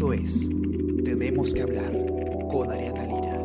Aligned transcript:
Esto 0.00 0.14
es 0.14 0.48
Tenemos 1.04 1.52
que 1.52 1.60
hablar 1.60 1.92
con 2.50 2.72
Ariana 2.72 3.04
Lira. 3.04 3.42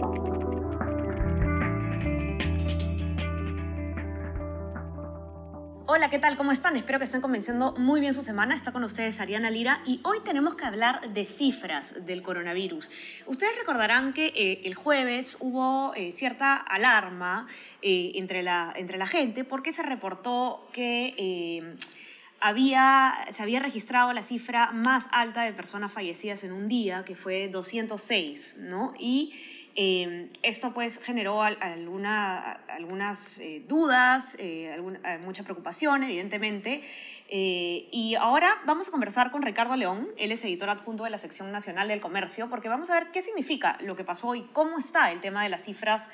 Hola, 5.85 6.09
¿qué 6.09 6.17
tal? 6.17 6.37
¿Cómo 6.37 6.53
están? 6.53 6.77
Espero 6.77 6.97
que 6.97 7.03
estén 7.03 7.19
comenzando 7.19 7.73
muy 7.73 7.99
bien 7.99 8.13
su 8.13 8.21
semana. 8.21 8.55
Está 8.55 8.71
con 8.71 8.85
ustedes 8.85 9.19
Ariana 9.19 9.49
Lira 9.49 9.81
y 9.85 9.99
hoy 10.05 10.19
tenemos 10.23 10.55
que 10.55 10.63
hablar 10.63 11.13
de 11.13 11.25
cifras 11.25 12.05
del 12.05 12.21
coronavirus. 12.21 12.89
Ustedes 13.25 13.51
recordarán 13.59 14.13
que 14.13 14.27
eh, 14.27 14.61
el 14.63 14.75
jueves 14.75 15.35
hubo 15.41 15.93
eh, 15.93 16.13
cierta 16.13 16.55
alarma 16.55 17.47
eh, 17.81 18.13
entre, 18.15 18.43
la, 18.43 18.71
entre 18.77 18.97
la 18.97 19.07
gente 19.07 19.43
porque 19.43 19.73
se 19.73 19.83
reportó 19.83 20.69
que 20.71 21.75
había, 22.45 23.25
se 23.31 23.41
había 23.41 23.59
registrado 23.59 24.13
la 24.13 24.21
cifra 24.21 24.71
más 24.71 25.05
alta 25.11 25.41
de 25.41 25.51
personas 25.51 25.91
fallecidas 25.91 26.43
en 26.43 26.51
un 26.51 26.67
día, 26.67 27.03
que 27.03 27.15
fue 27.15 27.47
206, 27.47 28.57
¿no? 28.59 28.93
Y 28.99 29.33
eh, 29.73 30.29
esto 30.43 30.71
pues 30.71 30.99
generó 31.01 31.41
alguna, 31.41 32.59
algunas 32.69 33.39
eh, 33.39 33.63
dudas, 33.67 34.35
eh, 34.37 34.79
mucha 35.23 35.41
preocupación, 35.41 36.03
evidentemente. 36.03 36.83
y 37.27 38.13
ahora 38.19 38.61
vamos 38.67 38.89
a 38.89 38.91
conversar 38.91 39.31
con 39.31 39.41
Ricardo 39.41 39.75
León, 39.75 40.09
él 40.15 40.31
es 40.31 40.43
editor 40.43 40.69
adjunto 40.69 41.03
de 41.03 41.09
la 41.09 41.17
sección 41.17 41.51
nacional 41.51 41.87
del 41.87 41.99
comercio, 41.99 42.47
porque 42.47 42.69
vamos 42.69 42.91
a 42.91 42.93
ver 42.93 43.09
qué 43.11 43.23
significa 43.23 43.79
lo 43.81 43.95
que 43.95 44.03
pasó 44.03 44.35
y 44.35 44.43
cómo 44.53 44.77
está 44.77 45.11
el 45.11 45.19
tema 45.19 45.41
de 45.41 45.49
las 45.49 45.63
cifras, 45.63 46.07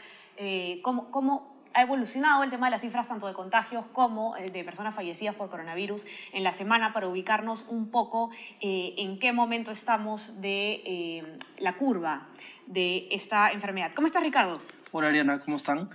cómo, 0.82 1.12
cómo 1.12 1.51
ha 1.74 1.82
evolucionado 1.82 2.44
el 2.44 2.50
tema 2.50 2.68
de 2.68 2.72
las 2.72 2.82
cifras 2.82 3.08
tanto 3.08 3.28
de 3.28 3.34
contagios 3.34 3.86
como 3.88 4.36
eh, 4.38 4.50
de 4.50 4.64
personas 4.64 4.96
fallecidas 4.96 5.36
por 5.36 5.50
coronavirus 5.50 6.06
en 6.34 6.44
la 6.44 6.54
semana 6.54 6.94
para 6.94 7.08
ubicarnos 7.08 7.66
un 7.68 7.90
poco 7.90 8.32
eh, 8.62 8.96
en 8.98 9.20
qué 9.20 9.32
momento 9.32 9.72
estamos 9.72 10.42
de 10.42 10.82
eh, 10.86 11.38
la 11.60 11.78
curva 11.78 12.28
de 12.68 13.08
esta 13.12 13.52
enfermedad. 13.52 13.92
¿Cómo 13.96 14.08
estás, 14.08 14.24
Ricardo? 14.24 14.62
Hola, 14.92 15.10
Ariana, 15.10 15.40
¿cómo 15.40 15.58
están? 15.58 15.90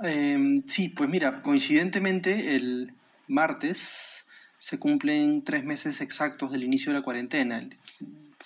Em, 0.00 0.62
sí, 0.66 0.88
pues 0.88 1.08
mira, 1.08 1.42
coincidentemente 1.42 2.56
el 2.56 2.92
martes 3.28 4.26
se 4.58 4.78
cumplen 4.78 5.44
tres 5.44 5.64
meses 5.64 6.00
exactos 6.00 6.52
del 6.52 6.64
inicio 6.64 6.92
de 6.92 6.98
la 6.98 7.04
cuarentena. 7.04 7.66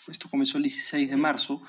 Esto 0.09 0.29
comenzó 0.31 0.57
el 0.57 0.65
16 0.65 1.11
de 1.11 1.17
marzo. 1.17 1.63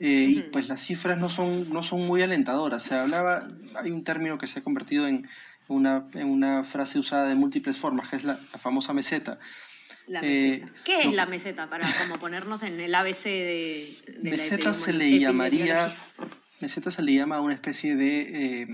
Eh, 0.00 0.26
y 0.28 0.40
pues 0.42 0.68
las 0.68 0.80
cifras 0.80 1.18
no 1.18 1.28
son, 1.28 1.70
no 1.70 1.82
son 1.82 2.06
muy 2.06 2.22
alentadoras. 2.22 2.82
Se 2.82 2.94
hablaba, 2.94 3.46
hay 3.76 3.90
un 3.90 4.04
término 4.04 4.38
que 4.38 4.46
se 4.46 4.58
ha 4.58 4.62
convertido 4.62 5.06
en 5.06 5.28
una, 5.68 6.06
en 6.14 6.28
una 6.28 6.64
frase 6.64 6.98
usada 6.98 7.26
de 7.26 7.34
múltiples 7.34 7.76
formas, 7.76 8.08
que 8.08 8.16
es 8.16 8.24
la, 8.24 8.34
famosa 8.36 8.92
meseta. 8.92 9.38
La 10.06 10.20
eh, 10.22 10.60
meseta. 10.60 10.78
¿Qué 10.84 11.02
es 11.02 11.12
la 11.12 11.26
meseta? 11.26 11.70
Para 11.70 11.88
como 12.02 12.18
ponernos 12.18 12.62
en 12.62 12.80
el 12.80 12.94
ABC 12.94 13.24
de, 13.24 13.88
de 14.18 14.30
meseta 14.30 14.72
se 14.74 14.92
le 14.92 15.18
llamaría 15.18 15.94
meseta 16.64 16.90
se 16.90 17.02
le 17.02 17.14
llama 17.14 17.36
a 17.36 17.40
una 17.40 17.54
especie 17.54 17.94
de 17.94 18.62
eh, 18.62 18.68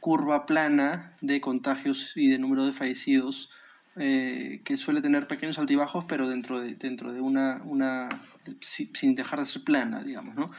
curva 0.00 0.46
plana 0.46 1.12
de 1.20 1.40
contagios 1.40 2.12
y 2.16 2.28
de 2.28 2.38
número 2.38 2.66
de 2.66 2.72
fallecidos 2.72 3.50
que 3.96 4.76
suele 4.76 5.02
tener 5.02 5.26
pequeños 5.26 5.58
altibajos 5.58 6.04
pero 6.06 6.28
dentro 6.28 6.60
de, 6.60 6.74
dentro 6.74 7.12
de 7.12 7.20
una, 7.20 7.60
una 7.64 8.08
sin 8.60 9.14
dejar 9.14 9.40
de 9.40 9.44
ser 9.44 9.62
plana, 9.62 10.02
digamos, 10.02 10.34
¿no? 10.36 10.50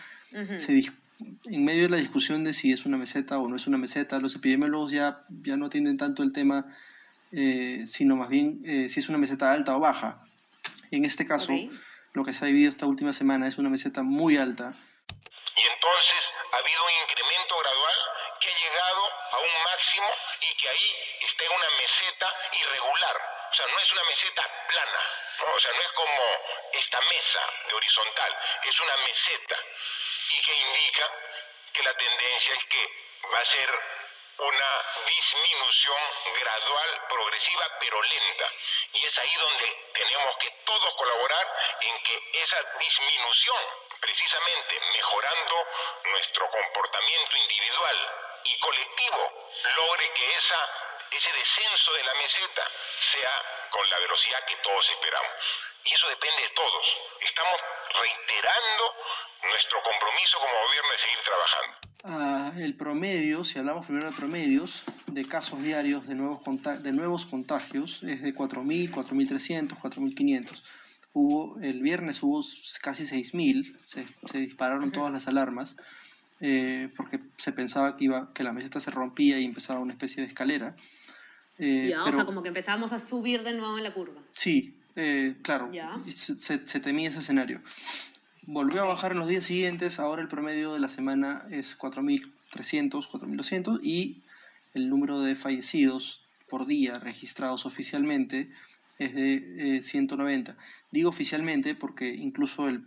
en 1.45 1.65
medio 1.65 1.83
de 1.83 1.89
la 1.89 1.97
discusión 1.97 2.43
de 2.43 2.53
si 2.53 2.71
es 2.71 2.85
una 2.85 2.97
meseta 2.97 3.39
o 3.39 3.47
no 3.47 3.55
es 3.55 3.67
una 3.67 3.77
meseta, 3.77 4.19
los 4.19 4.35
epidemiólogos 4.35 4.91
ya, 4.91 5.23
ya 5.29 5.57
no 5.57 5.67
atienden 5.67 5.97
tanto 5.97 6.23
el 6.23 6.33
tema, 6.33 6.65
eh, 7.31 7.83
sino 7.85 8.15
más 8.15 8.29
bien 8.29 8.61
eh, 8.65 8.89
si 8.89 8.99
es 8.99 9.09
una 9.09 9.17
meseta 9.17 9.51
alta 9.51 9.75
o 9.75 9.79
baja. 9.79 10.21
En 10.91 11.05
este 11.05 11.25
caso, 11.25 11.53
lo 12.13 12.25
que 12.25 12.33
se 12.33 12.43
ha 12.43 12.47
vivido 12.47 12.69
esta 12.69 12.85
última 12.85 13.13
semana 13.13 13.47
es 13.47 13.57
una 13.57 13.69
meseta 13.69 14.03
muy 14.03 14.37
alta. 14.37 14.73
Y 15.55 15.63
entonces 15.73 16.21
ha 16.51 16.57
habido 16.57 16.81
un 16.83 16.95
incremento 17.03 17.55
gradual 17.61 18.10
a 18.79 19.37
un 19.39 19.63
máximo 19.63 20.13
y 20.41 20.55
que 20.55 20.69
ahí 20.69 21.17
está 21.21 21.43
en 21.45 21.51
una 21.51 21.69
meseta 21.71 22.35
irregular. 22.53 23.49
O 23.51 23.55
sea, 23.55 23.67
no 23.67 23.79
es 23.79 23.91
una 23.91 24.03
meseta 24.03 24.65
plana. 24.67 24.99
O 25.53 25.59
sea, 25.59 25.71
no 25.71 25.81
es 25.81 25.91
como 25.93 26.23
esta 26.73 27.01
mesa 27.01 27.53
de 27.67 27.73
horizontal, 27.73 28.37
es 28.63 28.79
una 28.79 28.97
meseta 28.97 29.57
y 30.29 30.41
que 30.41 30.53
indica 30.53 31.11
que 31.73 31.83
la 31.83 31.93
tendencia 31.95 32.53
es 32.53 32.65
que 32.65 32.89
va 33.33 33.39
a 33.39 33.45
ser 33.45 33.79
una 34.37 34.85
disminución 35.05 35.97
gradual, 36.39 37.07
progresiva, 37.09 37.77
pero 37.79 38.01
lenta. 38.01 38.51
Y 38.93 39.05
es 39.05 39.17
ahí 39.17 39.35
donde 39.35 39.89
tenemos 39.93 40.37
que 40.37 40.49
todos 40.65 40.93
colaborar 40.95 41.47
en 41.81 42.03
que 42.03 42.29
esa 42.33 42.63
disminución, 42.79 43.65
precisamente 43.99 44.79
mejorando 44.93 45.67
nuestro 46.05 46.49
comportamiento 46.49 47.37
individual 47.37 48.30
y 48.43 48.59
colectivo, 48.59 49.21
logre 49.75 50.05
que 50.15 50.25
esa, 50.35 50.59
ese 51.11 51.31
descenso 51.31 51.93
de 51.93 52.03
la 52.03 52.13
meseta 52.15 52.63
sea 53.11 53.69
con 53.71 53.89
la 53.89 53.99
velocidad 53.99 54.45
que 54.47 54.55
todos 54.63 54.89
esperamos. 54.89 55.31
Y 55.85 55.93
eso 55.93 56.07
depende 56.07 56.41
de 56.43 56.49
todos. 56.49 56.85
Estamos 57.21 57.57
reiterando 57.93 58.83
nuestro 59.43 59.81
compromiso 59.81 60.37
como 60.39 60.53
gobierno 60.67 60.91
de 60.91 60.99
seguir 60.99 61.19
trabajando. 61.25 61.91
Ah, 62.03 62.51
el 62.57 62.75
promedio, 62.75 63.43
si 63.43 63.59
hablamos 63.59 63.85
primero 63.85 64.09
de 64.09 64.17
promedios, 64.17 64.83
de 65.07 65.25
casos 65.25 65.61
diarios 65.61 66.07
de 66.07 66.15
nuevos, 66.15 66.41
de 66.83 66.91
nuevos 66.91 67.25
contagios 67.25 68.01
es 68.03 68.21
de 68.21 68.33
4.000, 68.33 68.91
4.300, 68.91 69.77
4.500. 69.77 70.63
Hubo, 71.13 71.59
el 71.61 71.81
viernes 71.81 72.23
hubo 72.23 72.43
casi 72.81 73.03
6.000, 73.03 73.83
se, 73.83 74.05
se 74.25 74.37
dispararon 74.39 74.91
todas 74.91 75.11
las 75.11 75.27
alarmas. 75.27 75.75
Eh, 76.43 76.89
porque 76.97 77.19
se 77.37 77.53
pensaba 77.53 77.95
que, 77.95 78.05
iba, 78.05 78.33
que 78.33 78.43
la 78.43 78.51
meseta 78.51 78.79
se 78.79 78.89
rompía 78.89 79.39
y 79.39 79.45
empezaba 79.45 79.79
una 79.79 79.93
especie 79.93 80.23
de 80.23 80.29
escalera. 80.29 80.75
Eh, 81.59 81.93
o 81.95 82.11
sea, 82.11 82.25
como 82.25 82.41
que 82.41 82.47
empezábamos 82.47 82.91
a 82.91 82.99
subir 82.99 83.43
de 83.43 83.53
nuevo 83.53 83.77
en 83.77 83.83
la 83.83 83.93
curva. 83.93 84.19
Sí, 84.33 84.75
eh, 84.95 85.37
claro, 85.43 85.71
Se, 86.07 86.57
temía 86.79 87.09
ese 87.09 87.19
escenario. 87.19 87.61
Volvió 88.43 88.81
a 88.81 88.85
bajar 88.85 89.11
en 89.11 89.19
los 89.19 89.27
días 89.27 89.43
siguientes, 89.43 89.99
ahora 89.99 90.23
el 90.23 90.27
promedio 90.27 90.73
de 90.73 90.79
la 90.79 90.89
semana 90.89 91.45
es 91.51 91.77
4.300, 91.77 93.07
4.200 93.07 93.79
y 93.83 94.23
el 94.73 94.89
número 94.89 95.21
de 95.21 95.35
fallecidos 95.35 96.25
por 96.49 96.65
día 96.65 96.97
registrados 96.97 97.67
oficialmente 97.67 98.51
es 99.05 99.13
de 99.13 99.81
190. 99.81 100.51
Eh, 100.51 100.55
Digo 100.91 101.09
oficialmente 101.09 101.75
porque 101.75 102.07
incluso 102.09 102.67
el, 102.67 102.83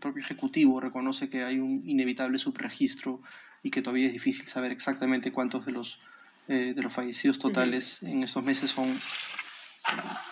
propio 0.00 0.22
Ejecutivo 0.22 0.80
reconoce 0.80 1.28
que 1.28 1.44
hay 1.44 1.58
un 1.58 1.82
inevitable 1.86 2.38
subregistro 2.38 3.22
y 3.62 3.70
que 3.70 3.80
todavía 3.80 4.08
es 4.08 4.12
difícil 4.12 4.44
saber 4.46 4.72
exactamente 4.72 5.32
cuántos 5.32 5.64
de 5.64 5.72
los 5.72 6.00
eh, 6.46 6.74
de 6.76 6.82
los 6.82 6.92
fallecidos 6.92 7.38
totales 7.38 8.02
en 8.02 8.22
estos 8.22 8.44
meses 8.44 8.70
son 8.70 8.94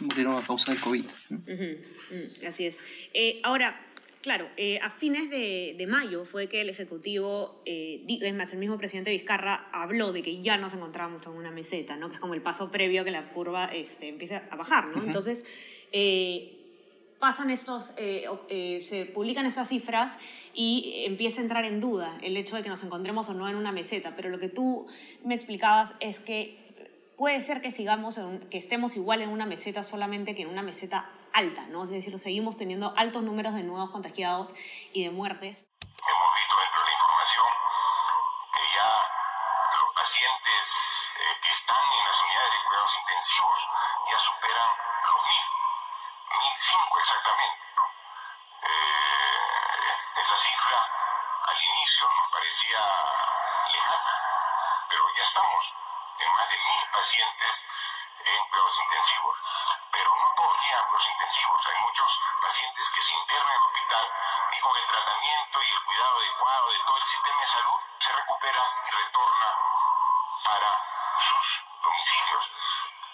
murieron 0.01 0.37
a 0.37 0.47
causa 0.47 0.73
del 0.73 0.81
COVID. 0.81 1.05
Mm, 1.31 2.47
así 2.47 2.67
es. 2.67 2.79
Eh, 3.15 3.41
ahora, 3.45 3.81
claro, 4.23 4.49
eh, 4.57 4.79
a 4.81 4.89
fines 4.89 5.29
de, 5.29 5.75
de, 5.77 5.87
mayo 5.87 6.25
fue 6.25 6.49
que 6.49 6.63
el 6.63 6.71
Ejecutivo, 6.71 7.61
es 7.67 8.35
más, 8.35 8.53
el 8.53 8.59
mismo 8.59 8.79
presidente 8.79 9.11
Vizcarra 9.11 9.69
habló 9.73 10.13
de 10.13 10.23
que 10.23 10.41
ya 10.41 10.57
nos 10.57 10.73
encontrábamos 10.73 11.27
en 11.27 11.33
una 11.33 11.51
meseta, 11.51 11.97
¿no? 11.97 12.09
que 12.09 12.15
es 12.15 12.21
como 12.21 12.35
el 12.35 12.43
paso 12.43 12.71
previo 12.71 13.03
a 13.03 13.05
que 13.05 13.11
la 13.11 13.29
curva 13.33 13.67
este, 13.67 14.09
empiece 14.09 14.37
a 14.37 14.57
bajar. 14.57 14.89
¿no? 14.89 15.03
Entonces, 15.03 15.45
pasan 17.23 17.51
estos, 17.51 17.93
eh, 17.99 18.27
eh, 18.49 18.81
se 18.83 19.07
publican 19.07 19.47
esas 19.47 19.69
cifras 19.69 20.19
y 20.55 21.05
empieza 21.07 21.39
a 21.39 21.45
entrar 21.45 21.65
en 21.65 21.81
duda 21.81 22.19
el 22.21 22.37
hecho 22.37 22.57
de 22.57 22.65
que 22.65 22.69
nos 22.69 22.83
encontremos 22.83 23.29
o 23.29 23.35
no 23.35 23.49
en 23.49 23.55
una 23.55 23.71
meseta. 23.71 24.17
Pero 24.17 24.29
lo 24.29 24.41
que 24.41 24.49
tú 24.49 24.89
me 25.25 25.37
explicabas 25.37 25.95
es 26.01 26.19
que 26.19 26.59
puede 27.17 27.41
ser 27.43 27.61
que 27.61 27.71
sigamos, 27.71 28.19
que 28.51 28.59
estemos 28.59 28.97
igual 28.97 29.23
en 29.23 29.29
una 29.29 29.47
meseta 29.47 29.85
solamente 29.85 30.35
que 30.35 30.43
en 30.43 30.49
una 30.49 30.63
meseta 30.63 31.13
alta, 31.33 31.63
¿no? 31.69 31.85
Es 31.85 31.91
decir, 31.91 32.19
seguimos 32.19 32.57
teniendo 32.57 32.95
altos 32.97 33.23
números 33.23 33.55
de 33.55 33.63
nuevos 33.63 33.91
contagiados 33.91 34.55
y 34.93 35.05
de 35.05 35.11
muertes. 35.11 35.65
Hemos 35.83 36.31
visto 36.35 36.55
dentro 36.59 36.81
de 36.81 36.87
la 36.87 36.93
información 36.93 37.49
que 38.55 38.65
ya 38.77 38.89
los 39.81 39.95
pacientes 39.95 40.63
eh, 41.13 41.37
que 41.43 41.51
están 41.53 41.83
en 41.83 42.05
las 42.09 42.19
unidades 42.23 42.53
de 42.53 42.61
cuidados 42.67 42.93
intensivos 43.01 43.59
ya 44.11 44.19
superan 44.19 44.71
los 45.07 45.21
mil 45.27 45.45
1005 46.33 46.99
exactamente. 46.99 47.63
Eh, 48.63 49.93
esa 50.23 50.37
cifra 50.39 50.79
al 51.47 51.59
inicio 51.63 52.05
nos 52.11 52.29
parecía 52.33 52.81
lejana, 53.73 54.15
pero 54.89 55.03
ya 55.17 55.25
estamos 55.25 55.63
en 56.19 56.33
más 56.33 56.49
de 56.49 56.57
mil 56.57 56.83
pacientes 56.93 57.53
en 58.25 58.49
cuidados 58.49 58.77
intensivos. 58.85 59.37
Pero 59.93 60.11
no 60.17 60.27
todos 60.37 60.57
llegan 60.63 60.85
cuidados 60.89 61.09
intensivos. 61.13 61.61
Hay 61.67 61.79
muchos 61.83 62.11
pacientes 62.53 62.85
que 62.95 63.01
se 63.01 63.13
internan 63.17 63.49
en 63.49 63.57
el 63.57 63.65
hospital 63.65 64.05
y 64.53 64.61
con 64.61 64.77
el 64.77 64.87
tratamiento 64.87 65.57
y 65.63 65.71
el 65.73 65.83
cuidado 65.89 66.19
adecuado 66.21 66.69
de 66.69 66.81
todo 66.85 66.97
el 66.99 67.09
sistema 67.09 67.41
de 67.41 67.49
salud 67.49 67.81
se 67.97 68.13
recupera 68.13 68.63
y 68.85 68.91
retorna 68.93 69.49
para 70.45 70.71
sus 71.33 71.47
domicilios. 71.81 72.45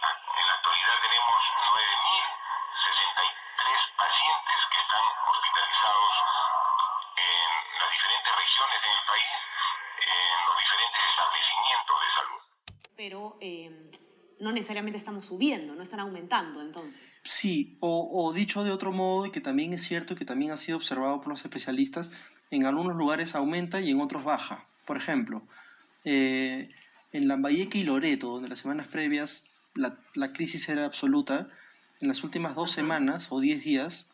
En 0.02 0.46
la 0.46 0.52
actualidad 0.58 0.96
tenemos 1.06 1.38
9.000 1.70 2.38
63 2.82 3.79
pacientes 3.94 4.58
que 4.75 4.79
están 4.82 5.06
hospitalizados 5.06 6.12
las 7.79 7.91
diferentes 7.94 8.32
regiones 8.43 8.82
del 8.82 9.00
país 9.06 9.38
en 10.02 10.46
los 10.50 10.56
diferentes 10.58 11.02
establecimientos 11.14 11.96
de 12.02 12.11
salud. 12.11 12.43
Pero 12.99 13.20
eh, 13.38 13.70
no 14.40 14.52
necesariamente 14.52 14.99
estamos 14.99 15.26
subiendo, 15.26 15.75
no 15.75 15.82
están 15.82 16.00
aumentando 16.00 16.62
entonces. 16.62 17.02
Sí, 17.23 17.76
o, 17.81 18.32
dicho 18.32 18.64
de 18.64 18.70
otro 18.70 18.93
modo, 18.93 19.26
y 19.26 19.31
que 19.31 19.40
también 19.40 19.73
es 19.73 19.82
cierto 19.82 20.14
y 20.14 20.17
que 20.17 20.25
también 20.25 20.50
ha 20.50 20.56
sido 20.56 20.79
observado 20.79 21.20
por 21.20 21.29
los 21.29 21.44
especialistas, 21.44 22.11
en 22.50 22.64
algunos 22.64 22.96
lugares 22.96 23.35
aumenta 23.35 23.81
y 23.81 23.90
en 23.90 24.00
otros 24.00 24.25
baja. 24.25 24.64
Por 24.87 24.96
ejemplo, 24.96 25.43
eh, 26.05 26.70
en 27.12 27.29
Lambayeque 27.29 27.79
y 27.79 27.82
Loreto, 27.82 28.29
donde 28.29 28.49
las 28.49 28.61
semanas 28.61 28.88
previas 28.88 29.44
la, 29.75 29.99
la, 30.14 30.32
crisis 30.32 30.69
era 30.69 30.84
absoluta, 30.84 31.49
en 32.00 32.08
las 32.08 32.25
últimas 32.25 32.55
dos 32.55 32.70
semanas 32.70 33.29
o 33.31 33.41
diez 33.41 33.62
días 33.64 34.08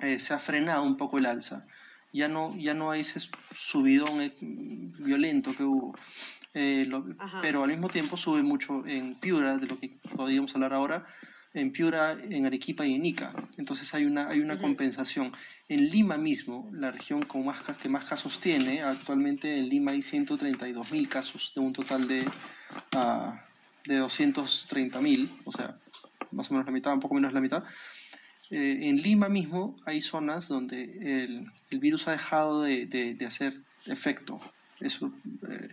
eh, 0.00 0.18
se 0.18 0.34
ha 0.34 0.38
frenado 0.38 0.82
un 0.82 0.96
poco 0.96 1.18
el 1.18 1.26
alza. 1.26 1.66
Ya 2.12 2.28
no, 2.28 2.56
ya 2.56 2.72
no 2.74 2.90
hay 2.90 3.00
ese 3.00 3.20
subidón 3.54 4.22
eh, 4.22 4.34
violento 4.40 5.54
que 5.54 5.64
hubo. 5.64 5.94
Eh, 6.54 6.86
lo, 6.88 7.04
pero 7.42 7.62
al 7.62 7.70
mismo 7.70 7.88
tiempo 7.88 8.16
sube 8.16 8.42
mucho 8.42 8.86
en 8.86 9.14
Piura, 9.16 9.58
de 9.58 9.66
lo 9.66 9.78
que 9.78 9.98
podríamos 10.16 10.54
hablar 10.54 10.72
ahora, 10.72 11.06
en 11.54 11.72
Piura, 11.72 12.12
en 12.12 12.46
Arequipa 12.46 12.86
y 12.86 12.94
en 12.94 13.04
Ica. 13.04 13.32
Entonces 13.58 13.92
hay 13.94 14.04
una, 14.04 14.28
hay 14.28 14.40
una 14.40 14.54
uh 14.54 14.56
-huh. 14.56 14.60
compensación. 14.62 15.32
En 15.68 15.88
Lima 15.90 16.16
mismo, 16.16 16.70
la 16.72 16.90
región 16.90 17.22
con 17.22 17.44
más, 17.44 17.62
que 17.82 17.88
más 17.88 18.04
casos 18.04 18.40
tiene, 18.40 18.82
actualmente 18.82 19.56
en 19.58 19.68
Lima 19.68 19.92
hay 19.92 20.02
132 20.02 20.90
mil 20.92 21.08
casos 21.08 21.52
de 21.54 21.60
un 21.60 21.72
total 21.72 22.08
de, 22.08 22.22
uh, 22.96 23.32
de 23.86 23.96
230 23.96 25.00
mil, 25.00 25.30
o 25.44 25.52
sea, 25.52 25.76
más 26.30 26.50
o 26.50 26.54
menos 26.54 26.66
la 26.66 26.72
mitad, 26.72 26.92
un 26.92 27.00
poco 27.00 27.14
menos 27.14 27.32
la 27.32 27.40
mitad. 27.40 27.64
Eh, 28.50 28.88
en 28.88 28.96
Lima 28.96 29.28
mismo 29.28 29.76
hay 29.84 30.00
zonas 30.00 30.48
donde 30.48 31.24
el, 31.24 31.46
el 31.70 31.78
virus 31.80 32.08
ha 32.08 32.12
dejado 32.12 32.62
de, 32.62 32.86
de, 32.86 33.14
de 33.14 33.26
hacer 33.26 33.54
efecto. 33.86 34.40
Eso, 34.80 35.12
eh, 35.48 35.68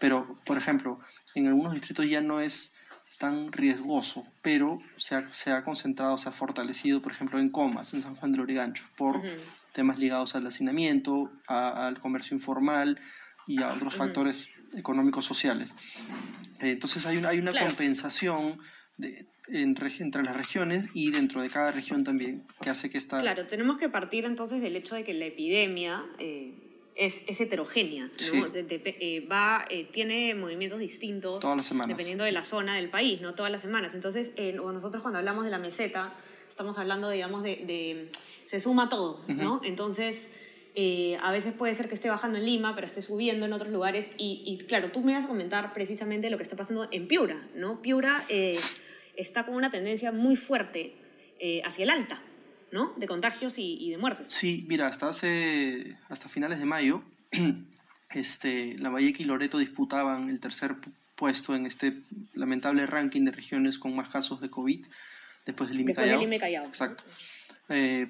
pero, 0.00 0.36
por 0.44 0.58
ejemplo, 0.58 0.98
en 1.34 1.46
algunos 1.46 1.72
distritos 1.72 2.08
ya 2.08 2.20
no 2.22 2.40
es 2.40 2.74
tan 3.18 3.52
riesgoso, 3.52 4.26
pero 4.42 4.78
se 4.96 5.14
ha, 5.14 5.28
se 5.30 5.52
ha 5.52 5.62
concentrado, 5.62 6.16
se 6.16 6.30
ha 6.30 6.32
fortalecido, 6.32 7.02
por 7.02 7.12
ejemplo, 7.12 7.38
en 7.38 7.50
Comas, 7.50 7.92
en 7.92 8.02
San 8.02 8.16
Juan 8.16 8.32
del 8.32 8.40
Origancho, 8.40 8.84
por 8.96 9.16
uh 9.16 9.22
-huh. 9.22 9.38
temas 9.74 9.98
ligados 9.98 10.34
al 10.34 10.46
hacinamiento, 10.46 11.30
a, 11.46 11.86
al 11.86 12.00
comercio 12.00 12.34
informal 12.34 12.98
y 13.46 13.62
a 13.62 13.68
otros 13.74 13.94
uh 13.94 13.96
-huh. 13.96 14.04
factores 14.06 14.48
económicos 14.74 15.26
sociales. 15.26 15.74
Entonces 16.60 17.04
hay 17.04 17.18
una, 17.18 17.28
hay 17.28 17.38
una 17.38 17.50
claro. 17.50 17.66
compensación 17.66 18.58
de, 18.96 19.26
entre, 19.48 19.90
entre, 19.98 20.22
las 20.22 20.34
regiones 20.34 20.86
y 20.94 21.10
dentro 21.10 21.42
de 21.42 21.50
cada 21.50 21.72
región 21.72 22.04
también, 22.04 22.46
que 22.62 22.70
hace 22.70 22.88
que 22.88 22.96
esta... 22.96 23.20
Claro, 23.20 23.46
tenemos 23.46 23.76
que 23.76 23.90
partir 23.90 24.24
entonces 24.24 24.62
del 24.62 24.76
hecho 24.76 24.94
de 24.94 25.04
que 25.04 25.12
la 25.12 25.26
epidemia... 25.26 26.06
Eh 26.18 26.69
es, 27.00 27.22
es, 27.26 27.40
heterogénea, 27.40 28.04
¿no? 28.04 28.12
sí. 28.18 28.40
de, 28.52 28.62
de, 28.62 28.82
eh, 28.84 29.26
va, 29.26 29.64
eh, 29.70 29.88
tiene 29.90 30.34
movimientos 30.34 30.78
distintos 30.78 31.40
Todas 31.40 31.56
las 31.56 31.66
semanas. 31.66 31.88
dependiendo 31.88 32.24
de 32.24 32.32
la 32.32 32.44
zona 32.44 32.76
del 32.76 32.90
país, 32.90 33.22
¿no? 33.22 33.34
Todas 33.34 33.50
las 33.50 33.62
semanas. 33.62 33.94
Entonces, 33.94 34.32
eh, 34.36 34.52
nosotros 34.52 35.00
cuando 35.00 35.18
hablamos 35.18 35.44
de 35.46 35.50
la 35.50 35.58
meseta, 35.58 36.12
estamos 36.48 36.76
hablando, 36.76 37.08
digamos, 37.08 37.42
de, 37.42 37.56
de 37.66 38.10
se 38.44 38.60
suma 38.60 38.90
todo, 38.90 39.24
uh 39.26 39.30
-huh. 39.32 39.36
¿no? 39.36 39.60
Entonces, 39.64 40.28
eh, 40.74 41.16
a 41.22 41.32
veces 41.32 41.54
puede 41.54 41.74
ser 41.74 41.88
que 41.88 41.94
esté 41.94 42.10
bajando 42.10 42.36
en 42.36 42.44
Lima, 42.44 42.74
pero 42.74 42.86
esté 42.86 43.00
subiendo 43.00 43.46
en 43.46 43.54
otros 43.54 43.72
lugares. 43.72 44.10
Y, 44.18 44.42
y 44.44 44.58
claro, 44.66 44.92
tú 44.92 45.00
me 45.00 45.14
vas 45.14 45.24
a 45.24 45.28
comentar 45.28 45.72
precisamente 45.72 46.28
lo 46.28 46.36
que 46.36 46.42
está 46.42 46.56
pasando 46.56 46.86
en 46.90 47.08
Piura, 47.08 47.48
¿no? 47.54 47.80
Piura 47.80 48.22
eh, 48.28 48.58
está 49.16 49.46
con 49.46 49.54
una 49.54 49.70
tendencia 49.70 50.12
muy 50.12 50.36
fuerte 50.36 50.96
hacia 51.64 51.84
el 51.84 51.90
alta, 51.90 52.22
¿no? 52.72 52.92
De 52.96 53.06
contagios 53.06 53.58
y, 53.58 53.76
y, 53.80 53.90
de 53.90 53.98
muertes. 53.98 54.32
Sí, 54.32 54.64
mira, 54.68 54.86
hasta 54.86 55.08
hace, 55.08 55.96
hasta 56.08 56.28
finales 56.28 56.58
de 56.58 56.66
mayo, 56.66 57.02
este, 58.12 58.76
la 58.78 58.90
Valleque 58.90 59.22
y 59.22 59.26
Loreto 59.26 59.58
disputaban 59.58 60.28
el 60.28 60.40
tercer 60.40 60.76
puesto 61.16 61.54
en 61.54 61.66
este 61.66 62.00
lamentable 62.34 62.86
ranking 62.86 63.24
de 63.24 63.32
regiones 63.32 63.78
con 63.78 63.94
más 63.94 64.08
casos 64.08 64.40
de 64.40 64.50
COVID 64.50 64.86
después 65.44 65.68
del 65.68 65.78
Lima 65.78 65.92
Callao. 65.92 66.20
Del 66.20 66.40
Callao. 66.40 66.64
Exacto. 66.64 67.04
Eh, 67.68 68.08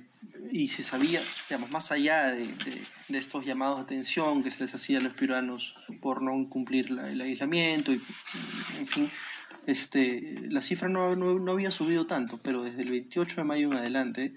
y 0.51 0.69
se 0.69 0.83
sabía, 0.83 1.21
digamos, 1.49 1.71
más 1.71 1.93
allá 1.93 2.33
de, 2.33 2.47
de, 2.47 2.83
de, 3.09 3.19
estos 3.19 3.45
llamados 3.45 3.79
de 3.79 3.85
atención 3.85 4.43
que 4.43 4.51
se 4.51 4.63
les 4.63 4.75
hacía 4.75 4.99
a 4.99 5.01
los 5.03 5.13
peruanos 5.13 5.75
por 6.01 6.23
no 6.23 6.49
cumplir 6.49 6.91
la, 6.91 7.11
el 7.11 7.21
aislamiento, 7.21 7.93
y, 7.93 8.01
en 8.79 8.87
fin, 8.87 9.11
este, 9.67 10.39
la 10.51 10.63
cifra 10.63 10.89
no, 10.89 11.17
no, 11.17 11.39
no, 11.39 11.53
había 11.53 11.71
subido 11.71 12.07
tanto, 12.07 12.39
pero 12.43 12.63
desde 12.63 12.83
el 12.83 12.91
28 12.91 13.37
de 13.37 13.45
mayo 13.45 13.67
en 13.69 13.79
adelante 13.79 14.35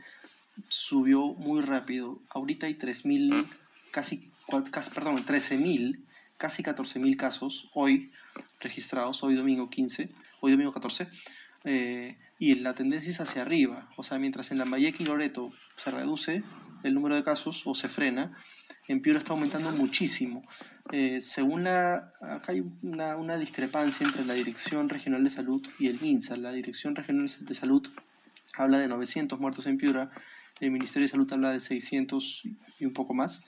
subió 0.68 1.34
muy 1.34 1.62
rápido. 1.62 2.22
Ahorita 2.30 2.68
hay 2.68 2.75
3.000, 2.75 3.48
casi, 3.92 4.31
casi, 4.72 4.92
perdón, 4.92 5.18
13.000, 5.25 6.00
casi 6.38 6.64
14.000 6.64 7.18
casos 7.18 7.70
hoy 7.74 8.12
registrados, 8.60 9.24
hoy 9.24 9.36
domingo 9.36 9.70
15, 9.70 10.10
hoy 10.42 10.52
domingo 10.52 10.72
14, 10.72 11.08
eh, 11.66 12.18
y 12.40 12.56
la 12.56 12.74
tendencia 12.74 13.10
es 13.10 13.20
hacia 13.20 13.44
arriba. 13.44 13.90
O 13.96 14.04
sea, 14.04 14.20
mientras 14.20 14.52
en 14.52 14.58
Lambayeque 14.58 15.04
y 15.04 15.06
Loreto 15.06 15.52
se 15.78 15.92
reduce 15.92 16.44
el 16.84 16.94
número 16.94 17.16
de 17.16 17.24
casos 17.24 17.64
o 17.66 17.74
se 17.74 17.88
frena, 17.90 18.38
en 18.88 19.02
Piura 19.02 19.20
está 19.20 19.34
aumentando 19.34 19.72
muchísimo. 19.72 20.44
Eh, 20.92 21.22
según 21.22 21.64
la, 21.64 22.12
acá 22.22 22.52
hay 22.52 22.64
una, 22.82 23.16
una, 23.16 23.38
discrepancia 23.38 24.06
entre 24.06 24.26
la 24.26 24.34
Dirección 24.34 24.90
Regional 24.90 25.24
de 25.24 25.30
Salud 25.30 25.66
y 25.80 25.88
el 25.88 26.00
MINSA. 26.02 26.36
La 26.36 26.52
Dirección 26.52 26.96
Regional 26.96 27.30
de 27.40 27.56
Salud 27.56 27.88
habla 28.56 28.80
de 28.80 28.88
900 28.88 29.40
muertos 29.40 29.66
en 29.66 29.78
Piura, 29.78 30.12
el 30.60 30.72
Ministerio 30.72 31.08
de 31.08 31.12
Salud 31.12 31.32
habla 31.32 31.52
de 31.52 31.60
600 31.60 32.44
y 32.80 32.86
un 32.86 32.94
poco 32.94 33.14
más. 33.14 33.44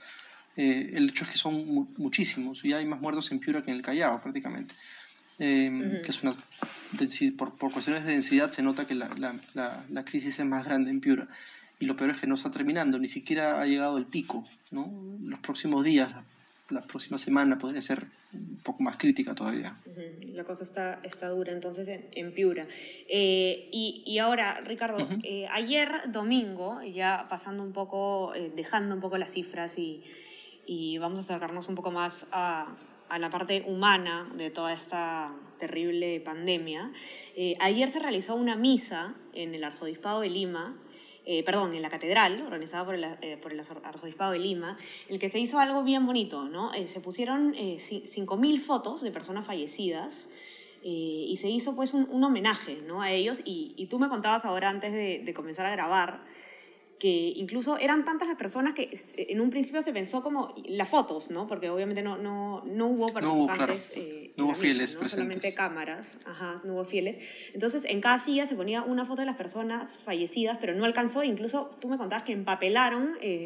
Eh, 0.55 0.91
el 0.93 1.09
hecho 1.09 1.25
es 1.25 1.31
que 1.31 1.37
son 1.37 1.67
mu 1.67 1.87
muchísimos, 1.97 2.63
y 2.63 2.71
hay 2.71 2.85
más 2.85 3.01
muertos 3.01 3.31
en 3.31 3.39
Piura 3.39 3.61
que 3.61 3.71
en 3.71 3.77
el 3.77 3.83
Callao 3.83 4.21
prácticamente. 4.21 4.73
Eh, 5.37 5.69
uh 5.69 5.73
-huh. 5.73 6.01
que 6.01 6.11
es 6.11 6.23
una, 6.23 6.33
por, 7.37 7.57
por, 7.57 7.69
cuestiones 7.73 8.05
de 8.05 8.13
densidad 8.13 8.51
se 8.51 8.63
nota 8.63 8.87
que 8.87 8.95
la, 8.95 9.09
la, 9.17 9.35
la, 9.53 9.83
la 9.89 10.05
crisis 10.05 10.39
es 10.39 10.45
más 10.45 10.63
grande 10.63 10.91
en 10.91 11.01
Piura 11.01 11.27
y 11.79 11.85
lo 11.85 11.95
peor 11.95 12.11
es 12.11 12.19
que 12.21 12.27
no 12.27 12.35
está 12.35 12.51
terminando, 12.51 12.99
ni 12.99 13.07
siquiera 13.07 13.61
ha 13.61 13.65
llegado 13.65 13.97
el 13.97 14.05
pico. 14.05 14.43
¿no? 14.71 14.91
Los 15.25 15.39
próximos 15.39 15.83
días, 15.83 16.09
la 16.69 16.81
próxima 16.81 17.17
semana 17.17 17.57
podría 17.57 17.81
ser 17.81 18.05
un 18.33 18.59
poco 18.63 18.83
más 18.83 18.97
crítica 18.97 19.35
todavía. 19.35 19.75
Uh 19.85 19.89
-huh. 19.89 20.33
La 20.33 20.43
cosa 20.43 20.63
está, 20.63 20.99
está 21.03 21.29
dura 21.29 21.53
entonces 21.53 21.87
en, 21.87 22.07
en 22.11 22.33
Piura. 22.33 22.67
Eh, 23.07 23.69
y, 23.71 24.03
y, 24.05 24.19
ahora, 24.19 24.61
Ricardo, 24.61 25.03
uh 25.03 25.07
-huh. 25.07 25.21
eh, 25.23 25.47
ayer 25.51 25.89
domingo, 26.11 26.81
ya 26.81 27.27
pasando 27.29 27.63
un 27.63 27.71
poco, 27.71 28.33
eh, 28.35 28.51
dejando 28.55 28.95
un 28.95 29.01
poco 29.01 29.17
las 29.17 29.31
cifras 29.31 29.77
y, 29.77 30.03
y 30.65 30.97
vamos 30.97 31.19
a 31.19 31.21
acercarnos 31.23 31.67
un 31.69 31.75
poco 31.75 31.91
más 31.91 32.25
a, 32.31 32.75
a 33.09 33.19
la 33.19 33.29
parte 33.29 33.63
humana 33.67 34.27
de 34.35 34.49
toda 34.49 34.73
esta 34.73 35.31
terrible 35.59 36.19
pandemia, 36.19 36.91
eh, 37.35 37.55
ayer 37.59 37.91
se 37.91 37.99
realizó 37.99 38.35
una 38.35 38.55
misa 38.55 39.15
en 39.33 39.53
el 39.55 39.63
Arzobispado 39.63 40.21
de 40.21 40.29
Lima 40.29 40.75
eh, 41.25 41.43
perdón, 41.43 41.73
en 41.73 41.81
la 41.81 41.89
catedral, 41.89 42.41
organizada 42.41 42.85
por 42.85 42.95
el, 42.95 43.03
eh, 43.03 43.39
Arzobispado 43.83 44.31
de 44.31 44.39
Lima, 44.39 44.77
el 45.09 45.17
que 45.19 45.29
se 45.29 45.39
hizo 45.39 45.57
algo 45.57 45.83
bien 45.83 46.05
bonito, 46.05 46.43
¿no? 46.43 46.73
Eh, 46.73 46.87
se 46.87 46.99
pusieron 47.01 47.53
5.000 47.53 48.59
fotos 48.59 49.01
de 49.01 49.11
personas 49.11 49.45
fallecidas 49.45 50.29
y 50.87 51.35
se 51.41 51.49
hizo 51.49 51.75
pues 51.75 51.95
un, 51.95 52.23
homenaje, 52.23 52.75
¿no? 52.85 53.01
A 53.01 53.11
ellos 53.11 53.41
y, 53.43 53.87
tú 53.89 53.97
me 53.97 54.07
contabas 54.07 54.45
ahora 54.45 54.69
antes 54.69 54.93
de 54.93 55.33
comenzar 55.33 55.65
a 55.65 55.71
grabar 55.71 56.34
que 56.99 57.33
incluso 57.35 57.77
eran 57.77 58.05
tantas 58.05 58.27
las 58.27 58.37
personas 58.37 58.73
que 58.73 58.97
en 59.17 59.41
un 59.41 59.49
principio 59.49 59.81
se 59.83 59.91
pensó 59.91 60.23
como 60.23 60.55
las 60.65 60.87
fotos, 60.87 61.29
¿no? 61.29 61.45
Porque 61.45 61.69
obviamente 61.69 62.01
no, 62.01 62.17
no, 62.17 62.63
no 62.65 62.87
hubo 62.87 63.07
participantes. 63.07 63.23
No 63.23 63.43
hubo, 63.43 63.53
claro. 63.53 63.73
eh, 63.95 64.31
no 64.37 64.45
hubo 64.45 64.53
fieles 64.55 64.93
mesa, 64.93 65.03
¿no? 65.03 65.09
Solamente 65.09 65.53
cámaras, 65.53 66.17
ajá, 66.25 66.61
no 66.63 66.73
hubo 66.73 66.85
fieles. 66.85 67.19
Entonces 67.53 67.83
en 67.85 67.99
cada 67.99 68.19
silla 68.19 68.47
se 68.47 68.55
ponía 68.55 68.81
una 68.81 69.05
foto 69.05 69.21
de 69.21 69.25
las 69.25 69.35
personas 69.35 69.97
fallecidas, 69.97 70.57
pero 70.61 70.73
no 70.73 70.85
alcanzó, 70.85 71.23
incluso 71.23 71.75
tú 71.81 71.89
me 71.89 71.97
contabas 71.97 72.23
que 72.23 72.31
empapelaron 72.31 73.17
eh, 73.21 73.43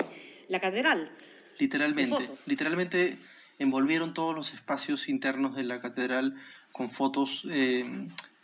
la 0.48 0.60
catedral. 0.60 1.12
Literalmente, 1.58 2.30
literalmente 2.46 3.18
envolvieron 3.58 4.14
todos 4.14 4.36
los 4.36 4.54
espacios 4.54 5.10
internos 5.10 5.56
de 5.56 5.64
la 5.64 5.82
catedral 5.82 6.36
con 6.72 6.92
fotos 6.92 7.48
eh, 7.50 7.84